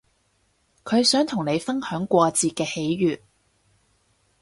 [0.83, 3.19] 佢想同你分享過節嘅喜悅